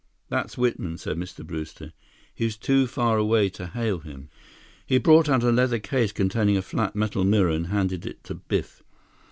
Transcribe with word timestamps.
"That's 0.29 0.57
Whitman," 0.57 0.97
said 0.97 1.17
Mr. 1.17 1.45
Brewster. 1.45 1.93
"He's 2.33 2.57
too 2.57 2.87
far 2.87 3.19
away 3.19 3.49
to 3.49 3.67
hail 3.67 3.99
him." 3.99 4.29
He 4.87 4.97
brought 4.97 5.29
out 5.29 5.43
a 5.43 5.51
leather 5.51 5.77
case 5.77 6.11
containing 6.11 6.57
a 6.57 6.63
flat 6.63 6.95
metal 6.95 7.23
mirror 7.23 7.51
and 7.51 7.67
handed 7.67 8.07
it 8.07 8.23
to 8.23 8.33
Biff. 8.33 8.81